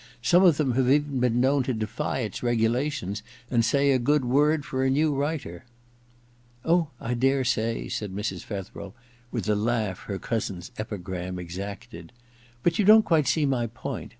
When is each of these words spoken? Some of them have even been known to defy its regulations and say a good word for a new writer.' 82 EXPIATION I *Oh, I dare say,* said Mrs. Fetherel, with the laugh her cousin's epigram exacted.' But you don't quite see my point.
Some 0.23 0.41
of 0.43 0.57
them 0.57 0.71
have 0.71 0.89
even 0.89 1.19
been 1.19 1.39
known 1.39 1.61
to 1.61 1.75
defy 1.75 2.21
its 2.21 2.41
regulations 2.41 3.21
and 3.51 3.63
say 3.63 3.91
a 3.91 3.99
good 3.99 4.25
word 4.25 4.65
for 4.65 4.83
a 4.83 4.89
new 4.89 5.13
writer.' 5.13 5.63
82 6.65 6.65
EXPIATION 6.65 6.69
I 6.69 6.69
*Oh, 6.71 6.89
I 6.99 7.13
dare 7.13 7.43
say,* 7.43 7.87
said 7.87 8.11
Mrs. 8.11 8.43
Fetherel, 8.43 8.95
with 9.29 9.43
the 9.45 9.55
laugh 9.55 9.99
her 10.05 10.17
cousin's 10.17 10.71
epigram 10.79 11.37
exacted.' 11.37 12.13
But 12.63 12.79
you 12.79 12.83
don't 12.85 13.05
quite 13.05 13.27
see 13.27 13.45
my 13.45 13.67
point. 13.67 14.09